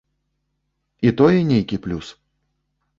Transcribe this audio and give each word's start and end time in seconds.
І 1.09 1.13
тое 1.21 1.39
нейкі 1.53 1.83
плюс. 1.87 2.07